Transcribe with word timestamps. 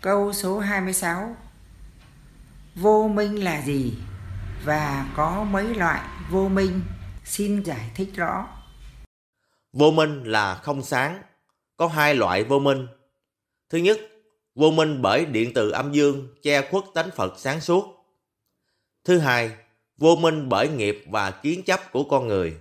Câu 0.00 0.32
số 0.32 0.58
26 0.58 1.36
Vô 2.74 3.08
minh 3.08 3.44
là 3.44 3.62
gì? 3.62 3.94
Và 4.64 5.12
có 5.16 5.44
mấy 5.44 5.74
loại 5.74 6.00
vô 6.30 6.48
minh? 6.48 6.80
Xin 7.24 7.62
giải 7.62 7.90
thích 7.94 8.08
rõ. 8.14 8.48
Vô 9.72 9.90
minh 9.90 10.24
là 10.24 10.54
không 10.54 10.82
sáng. 10.82 11.22
Có 11.76 11.86
hai 11.86 12.14
loại 12.14 12.44
vô 12.44 12.58
minh. 12.58 12.86
Thứ 13.70 13.78
nhất, 13.78 14.00
vô 14.54 14.70
minh 14.70 15.02
bởi 15.02 15.26
điện 15.26 15.52
từ 15.54 15.70
âm 15.70 15.92
dương 15.92 16.28
che 16.42 16.70
khuất 16.70 16.84
tánh 16.94 17.10
Phật 17.16 17.34
sáng 17.38 17.60
suốt. 17.60 18.06
Thứ 19.04 19.18
hai, 19.18 19.50
vô 19.98 20.16
minh 20.16 20.48
bởi 20.48 20.68
nghiệp 20.68 21.04
và 21.10 21.30
kiến 21.30 21.62
chấp 21.62 21.92
của 21.92 22.04
con 22.04 22.28
người. 22.28 22.56